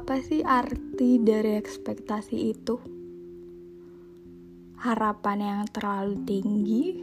Apa 0.00 0.16
sih 0.16 0.40
arti 0.40 1.20
dari 1.20 1.60
ekspektasi 1.60 2.56
itu? 2.56 2.80
Harapan 4.80 5.38
yang 5.44 5.62
terlalu 5.68 6.24
tinggi, 6.24 6.96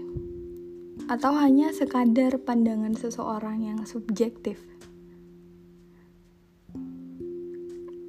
atau 1.05 1.37
hanya 1.37 1.69
sekadar 1.77 2.41
pandangan 2.41 2.97
seseorang 2.97 3.61
yang 3.69 3.85
subjektif? 3.85 4.57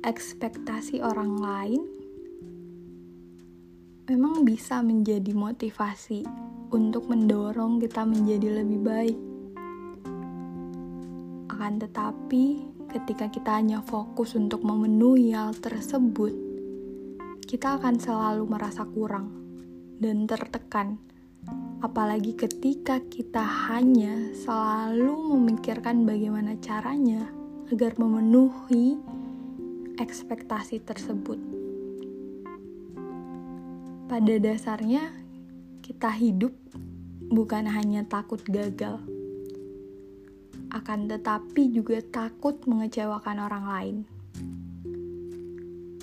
Ekspektasi 0.08 1.04
orang 1.04 1.36
lain 1.36 1.82
memang 4.08 4.40
bisa 4.48 4.80
menjadi 4.80 5.36
motivasi 5.36 6.24
untuk 6.72 7.12
mendorong 7.12 7.76
kita 7.76 8.08
menjadi 8.08 8.64
lebih 8.64 8.80
baik. 8.80 9.18
Akan 11.52 11.76
tetapi, 11.76 12.77
ketika 12.88 13.28
kita 13.28 13.60
hanya 13.60 13.84
fokus 13.84 14.32
untuk 14.32 14.64
memenuhi 14.64 15.36
hal 15.36 15.52
tersebut, 15.52 16.32
kita 17.44 17.76
akan 17.76 18.00
selalu 18.00 18.48
merasa 18.48 18.88
kurang 18.88 19.28
dan 20.00 20.24
tertekan. 20.24 20.96
Apalagi 21.84 22.34
ketika 22.34 22.98
kita 23.06 23.44
hanya 23.70 24.32
selalu 24.34 25.36
memikirkan 25.36 26.08
bagaimana 26.08 26.56
caranya 26.58 27.28
agar 27.68 27.92
memenuhi 28.00 28.96
ekspektasi 30.00 30.80
tersebut. 30.80 31.38
Pada 34.08 34.34
dasarnya, 34.40 35.12
kita 35.84 36.08
hidup 36.08 36.56
bukan 37.28 37.68
hanya 37.68 38.08
takut 38.08 38.40
gagal 38.48 39.17
akan 40.72 41.08
tetapi 41.08 41.72
juga 41.72 42.00
takut 42.00 42.60
mengecewakan 42.68 43.36
orang 43.40 43.64
lain. 43.64 43.96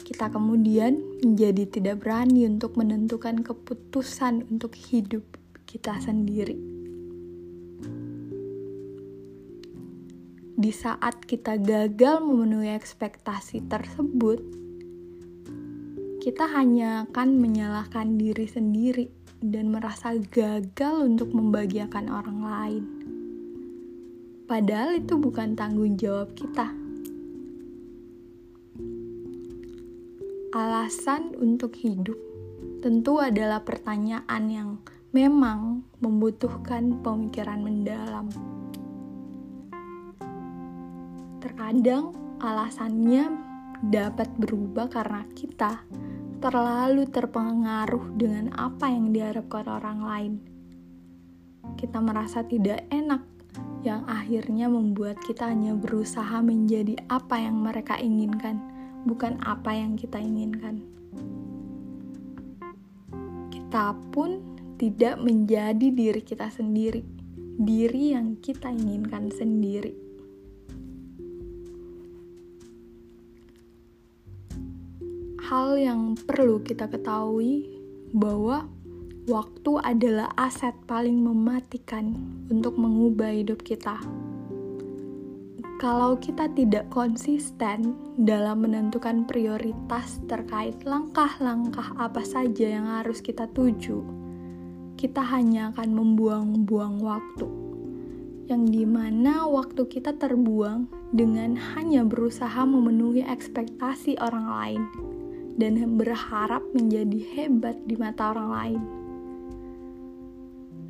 Kita 0.05 0.29
kemudian 0.29 1.01
menjadi 1.25 1.65
tidak 1.65 2.05
berani 2.05 2.45
untuk 2.45 2.77
menentukan 2.77 3.41
keputusan 3.41 4.45
untuk 4.53 4.77
hidup 4.77 5.25
kita 5.65 5.97
sendiri. 5.97 6.55
Di 10.55 10.71
saat 10.71 11.19
kita 11.27 11.59
gagal 11.59 12.23
memenuhi 12.23 12.71
ekspektasi 12.71 13.67
tersebut, 13.67 14.39
kita 16.23 16.47
hanya 16.47 17.05
akan 17.11 17.37
menyalahkan 17.37 18.15
diri 18.15 18.47
sendiri 18.47 19.11
dan 19.43 19.67
merasa 19.67 20.15
gagal 20.15 20.95
untuk 21.05 21.35
membahagiakan 21.35 22.07
orang 22.07 22.39
lain. 22.39 22.94
Padahal 24.45 25.01
itu 25.01 25.17
bukan 25.17 25.57
tanggung 25.57 25.97
jawab 25.97 26.29
kita. 26.37 26.69
Alasan 30.53 31.33
untuk 31.41 31.73
hidup 31.81 32.13
tentu 32.85 33.17
adalah 33.17 33.65
pertanyaan 33.65 34.43
yang 34.45 34.69
memang 35.09 35.81
membutuhkan 35.97 37.01
pemikiran 37.01 37.65
mendalam. 37.65 38.29
Terkadang 41.41 42.13
alasannya 42.37 43.33
dapat 43.81 44.29
berubah 44.37 44.93
karena 44.93 45.25
kita 45.33 45.81
terlalu 46.37 47.09
terpengaruh 47.09 48.13
dengan 48.13 48.53
apa 48.53 48.93
yang 48.93 49.09
diharapkan 49.09 49.65
orang 49.65 49.99
lain. 50.05 50.33
Kita 51.73 51.97
merasa 51.97 52.45
tidak 52.45 52.85
enak 52.93 53.34
yang 53.85 54.01
akhirnya 54.09 54.65
membuat 54.65 55.21
kita 55.21 55.45
hanya 55.53 55.77
berusaha 55.77 56.41
menjadi 56.41 56.97
apa 57.05 57.37
yang 57.37 57.61
mereka 57.61 58.01
inginkan, 58.01 58.57
bukan 59.05 59.37
apa 59.45 59.77
yang 59.77 59.93
kita 59.93 60.17
inginkan. 60.17 60.81
Kita 63.53 63.93
pun 64.09 64.41
tidak 64.81 65.21
menjadi 65.21 65.93
diri 65.93 66.21
kita 66.25 66.49
sendiri, 66.49 67.05
diri 67.61 68.17
yang 68.17 68.41
kita 68.41 68.73
inginkan 68.73 69.29
sendiri. 69.29 69.93
Hal 75.45 75.77
yang 75.77 76.17
perlu 76.17 76.65
kita 76.65 76.89
ketahui 76.89 77.69
bahwa 78.09 78.65
waktu 79.25 79.81
adalah 79.81 80.29
aset 80.37 80.77
paling 80.85 81.17
mematikan 81.17 82.13
untuk 82.53 82.77
mengubah 82.77 83.33
hidup 83.33 83.65
kita. 83.65 83.97
Kalau 85.81 86.21
kita 86.21 86.45
tidak 86.53 86.93
konsisten 86.93 87.97
dalam 88.21 88.63
menentukan 88.63 89.25
prioritas 89.25 90.21
terkait 90.29 90.77
langkah-langkah 90.85 91.97
apa 91.97 92.21
saja 92.21 92.77
yang 92.77 92.85
harus 92.85 93.17
kita 93.19 93.49
tuju, 93.49 94.05
kita 94.93 95.25
hanya 95.25 95.73
akan 95.73 95.89
membuang-buang 95.89 97.01
waktu. 97.01 97.49
Yang 98.45 98.63
di 98.77 98.83
mana 98.85 99.49
waktu 99.49 99.89
kita 99.89 100.21
terbuang 100.21 100.85
dengan 101.17 101.57
hanya 101.73 102.05
berusaha 102.05 102.61
memenuhi 102.61 103.25
ekspektasi 103.25 104.21
orang 104.21 104.47
lain 104.53 104.81
dan 105.57 105.97
berharap 105.97 106.61
menjadi 106.77 107.25
hebat 107.33 107.73
di 107.89 107.97
mata 107.97 108.29
orang 108.29 108.51
lain 108.53 108.81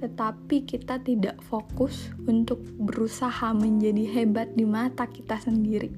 tetapi 0.05 0.69
kita 0.69 1.01
tidak 1.01 1.41
fokus 1.49 2.13
untuk 2.29 2.61
berusaha 2.77 3.57
menjadi 3.57 4.05
hebat 4.21 4.53
di 4.53 4.61
mata 4.61 5.09
kita 5.09 5.41
sendiri. 5.41 5.89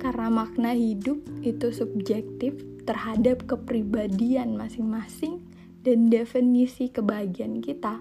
Karena 0.00 0.32
makna 0.32 0.72
hidup 0.72 1.20
itu 1.44 1.68
subjektif 1.68 2.56
terhadap 2.88 3.44
kepribadian 3.44 4.56
masing-masing 4.56 5.44
dan 5.84 6.08
definisi 6.08 6.88
kebahagiaan 6.88 7.60
kita. 7.60 8.00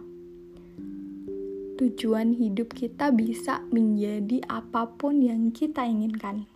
Tujuan 1.75 2.39
hidup 2.39 2.71
kita 2.71 3.11
bisa 3.11 3.67
menjadi 3.75 4.47
apa 4.47 4.95
pun 4.95 5.19
yang 5.19 5.51
kita 5.51 5.83
inginkan. 5.83 6.47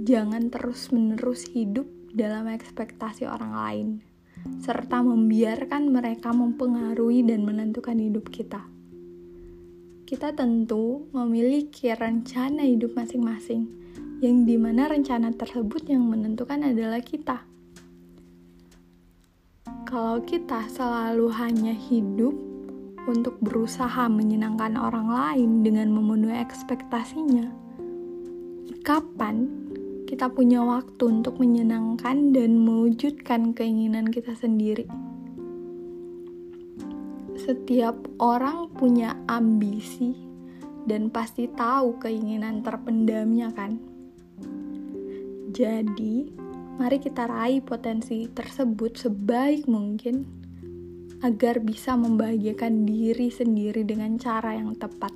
Jangan 0.00 0.48
terus-menerus 0.48 1.52
hidup 1.52 1.84
dalam 2.16 2.48
ekspektasi 2.48 3.28
orang 3.28 3.52
lain, 3.52 3.88
serta 4.64 5.04
membiarkan 5.04 5.92
mereka 5.92 6.32
mempengaruhi 6.32 7.20
dan 7.20 7.44
menentukan 7.44 8.00
hidup 8.00 8.32
kita. 8.32 8.64
Kita 10.08 10.32
tentu 10.32 11.04
memiliki 11.12 11.92
rencana 11.92 12.64
hidup 12.64 12.96
masing-masing, 12.96 13.68
yang 14.24 14.48
di 14.48 14.56
mana 14.56 14.88
rencana 14.88 15.36
tersebut 15.36 15.84
yang 15.92 16.08
menentukan 16.08 16.64
adalah 16.64 17.04
kita. 17.04 17.44
Kalau 19.84 20.24
kita 20.24 20.64
selalu 20.72 21.28
hanya 21.28 21.76
hidup 21.76 22.32
untuk 23.04 23.36
berusaha 23.44 24.08
menyenangkan 24.08 24.80
orang 24.80 25.12
lain 25.12 25.60
dengan 25.60 25.92
memenuhi 25.92 26.40
ekspektasinya, 26.40 27.52
kapan 28.80 29.68
kita 30.10 30.26
punya 30.26 30.58
waktu 30.66 31.22
untuk 31.22 31.38
menyenangkan 31.38 32.34
dan 32.34 32.58
mewujudkan 32.66 33.54
keinginan 33.54 34.10
kita 34.10 34.34
sendiri. 34.34 34.90
Setiap 37.38 37.94
orang 38.18 38.74
punya 38.74 39.14
ambisi 39.30 40.18
dan 40.90 41.14
pasti 41.14 41.46
tahu 41.46 42.02
keinginan 42.02 42.66
terpendamnya 42.66 43.54
kan. 43.54 43.78
Jadi, 45.54 46.34
mari 46.74 46.98
kita 46.98 47.30
raih 47.30 47.62
potensi 47.62 48.26
tersebut 48.26 48.98
sebaik 48.98 49.70
mungkin 49.70 50.26
agar 51.22 51.62
bisa 51.62 51.94
membahagiakan 51.94 52.82
diri 52.82 53.30
sendiri 53.30 53.86
dengan 53.86 54.18
cara 54.18 54.58
yang 54.58 54.74
tepat 54.74 55.14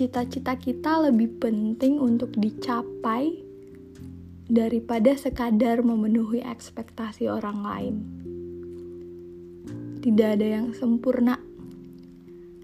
cita-cita 0.00 0.56
kita 0.56 1.12
lebih 1.12 1.36
penting 1.36 2.00
untuk 2.00 2.32
dicapai 2.32 3.36
daripada 4.48 5.12
sekadar 5.12 5.84
memenuhi 5.84 6.40
ekspektasi 6.40 7.28
orang 7.28 7.58
lain. 7.60 7.94
Tidak 10.00 10.28
ada 10.40 10.46
yang 10.56 10.72
sempurna. 10.72 11.36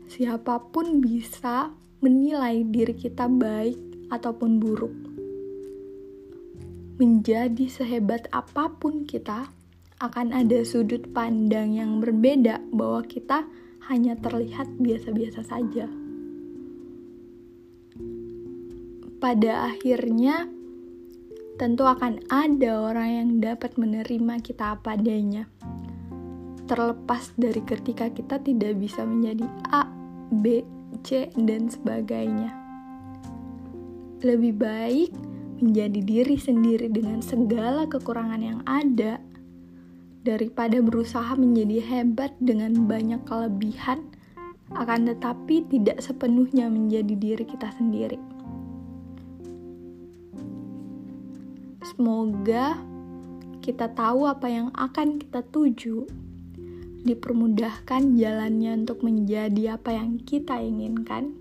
Siapa 0.09 0.73
pun 0.73 1.05
bisa 1.05 1.77
menilai 2.01 2.65
diri 2.65 2.97
kita 2.97 3.29
baik 3.29 4.09
ataupun 4.09 4.57
buruk. 4.57 4.97
Menjadi 6.97 7.69
sehebat 7.69 8.33
apa 8.33 8.73
pun 8.81 9.05
kita, 9.05 9.53
akan 10.01 10.33
ada 10.33 10.65
sudut 10.65 11.05
pandang 11.13 11.77
yang 11.77 12.01
berbeda 12.01 12.65
bahwa 12.73 13.05
kita 13.05 13.45
hanya 13.93 14.17
terlihat 14.25 14.73
biasa-biasa 14.81 15.45
saja. 15.45 16.06
Pada 19.17 19.73
akhirnya 19.73 20.49
tentu 21.57 21.89
akan 21.89 22.21
ada 22.29 22.85
orang 22.93 23.09
yang 23.09 23.31
dapat 23.41 23.81
menerima 23.81 24.45
kita 24.45 24.77
apa 24.77 24.97
adanya. 24.97 25.49
terlepas 26.67 27.31
dari 27.39 27.63
ketika 27.63 28.11
kita 28.11 28.43
tidak 28.43 28.75
bisa 28.83 29.07
menjadi 29.07 29.47
A, 29.71 29.87
B, 30.35 30.67
C, 31.07 31.31
dan 31.39 31.71
sebagainya. 31.71 32.51
Lebih 34.27 34.59
baik 34.59 35.15
menjadi 35.63 36.01
diri 36.03 36.35
sendiri 36.35 36.91
dengan 36.91 37.23
segala 37.23 37.87
kekurangan 37.87 38.43
yang 38.43 38.61
ada 38.67 39.23
daripada 40.27 40.83
berusaha 40.83 41.39
menjadi 41.39 41.79
hebat 41.87 42.35
dengan 42.43 42.91
banyak 42.91 43.23
kelebihan, 43.31 44.03
akan 44.75 45.15
tetapi 45.15 45.71
tidak 45.71 46.03
sepenuhnya 46.03 46.67
menjadi 46.67 47.15
diri 47.15 47.45
kita 47.47 47.71
sendiri. 47.79 48.19
Semoga 51.87 52.83
kita 53.63 53.87
tahu 53.95 54.27
apa 54.27 54.51
yang 54.51 54.75
akan 54.75 55.23
kita 55.23 55.47
tuju, 55.55 56.03
dipermudahkan 57.07 58.19
jalannya 58.19 58.83
untuk 58.83 59.07
menjadi 59.07 59.79
apa 59.79 59.95
yang 59.95 60.19
kita 60.19 60.59
inginkan. 60.59 61.39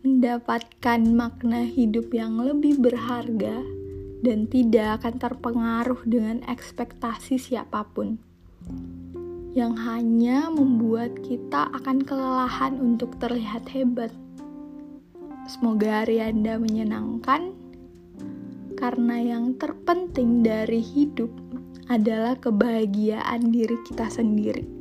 Mendapatkan 0.00 1.04
makna 1.12 1.68
hidup 1.68 2.16
yang 2.16 2.40
lebih 2.40 2.80
berharga 2.80 3.60
dan 4.24 4.48
tidak 4.48 5.04
akan 5.04 5.14
terpengaruh 5.20 6.00
dengan 6.08 6.40
ekspektasi 6.48 7.36
siapa 7.36 7.84
pun. 7.92 8.16
Yang 9.52 9.84
hanya 9.84 10.48
membuat 10.48 11.20
kita 11.20 11.68
akan 11.76 12.08
kelelahan 12.08 12.80
untuk 12.80 13.20
terlihat 13.20 13.68
hebat. 13.68 14.16
Semoga 15.44 16.08
hari 16.08 16.24
Anda 16.24 16.56
menyenangkan, 16.56 17.59
karena 18.80 19.20
yang 19.20 19.60
terpenting 19.60 20.40
dari 20.40 20.80
hidup 20.80 21.28
adalah 21.92 22.34
kebahagiaan 22.40 23.52
diri 23.52 23.76
kita 23.84 24.08
sendiri. 24.08 24.79